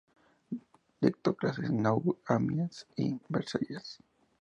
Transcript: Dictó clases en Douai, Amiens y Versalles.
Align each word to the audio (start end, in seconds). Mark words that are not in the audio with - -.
Dictó 1.01 1.35
clases 1.35 1.69
en 1.69 1.83
Douai, 1.83 2.15
Amiens 2.25 2.87
y 2.97 3.19
Versalles. 3.29 3.99